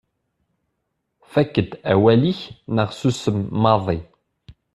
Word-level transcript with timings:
Fakk-d 1.31 1.71
awal-ik 1.93 2.41
neɣ 2.75 2.89
susem 2.99 3.37
maḍi. 3.61 3.99